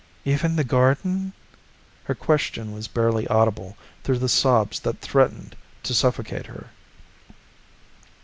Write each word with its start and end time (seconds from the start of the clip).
"Even 0.25 0.55
the 0.55 0.63
garden?" 0.63 1.31
Her 2.05 2.15
question 2.15 2.71
was 2.71 2.87
barely 2.87 3.27
audible 3.27 3.77
through 4.03 4.17
the 4.17 4.27
sobs 4.29 4.79
that 4.79 4.99
threatened 4.99 5.55
to 5.83 5.93
suffocate 5.93 6.47
her. 6.47 6.69